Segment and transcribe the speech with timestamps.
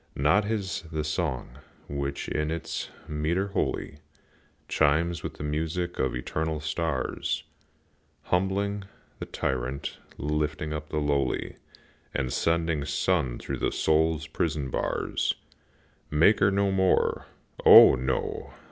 [0.15, 3.99] Not his the song, which, in its metre holy,
[4.67, 7.43] Chimes with the music of the eternal stars,
[8.23, 8.85] Humbling
[9.19, 11.57] the tyrant, lifting up the lowly,
[12.15, 15.35] And sending sun through the soul's prison bars.
[16.09, 17.27] Maker no more,
[17.63, 18.55] O, no!